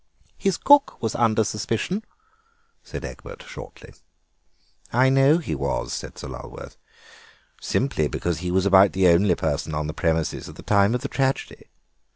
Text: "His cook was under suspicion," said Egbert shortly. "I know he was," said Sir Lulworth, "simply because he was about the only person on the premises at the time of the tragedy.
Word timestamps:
"His 0.35 0.57
cook 0.57 0.99
was 0.99 1.13
under 1.13 1.43
suspicion," 1.43 2.03
said 2.83 3.05
Egbert 3.05 3.43
shortly. 3.43 3.93
"I 4.91 5.09
know 5.09 5.37
he 5.37 5.53
was," 5.53 5.93
said 5.93 6.17
Sir 6.17 6.27
Lulworth, 6.27 6.75
"simply 7.61 8.07
because 8.07 8.39
he 8.39 8.49
was 8.49 8.65
about 8.65 8.93
the 8.93 9.09
only 9.09 9.35
person 9.35 9.75
on 9.75 9.85
the 9.85 9.93
premises 9.93 10.49
at 10.49 10.55
the 10.55 10.63
time 10.63 10.95
of 10.95 11.01
the 11.01 11.07
tragedy. 11.07 11.69